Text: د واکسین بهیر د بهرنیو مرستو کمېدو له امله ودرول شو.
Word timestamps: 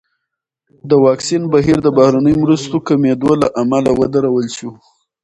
د 0.89 0.91
واکسین 1.05 1.43
بهیر 1.51 1.77
د 1.83 1.87
بهرنیو 1.97 2.41
مرستو 2.43 2.77
کمېدو 2.87 3.31
له 3.41 3.47
امله 3.61 3.91
ودرول 3.99 4.47
شو. 4.57 4.69